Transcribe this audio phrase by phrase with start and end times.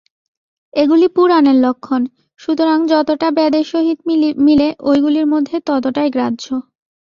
[0.73, 2.01] এগুলি পুরাণের লক্ষণ,
[2.39, 3.99] সুতরাং যতটা বেদের সহিত
[4.45, 6.45] মিলে, ঐগুলির মধ্যে ততটাই গ্রাহ্য।